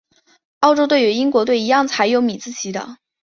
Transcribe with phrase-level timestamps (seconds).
[0.61, 2.97] 澳洲队与英国队一样是采用米字旗的。